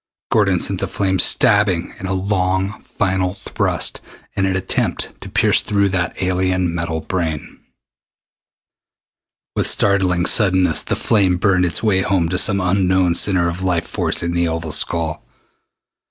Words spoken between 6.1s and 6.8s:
alien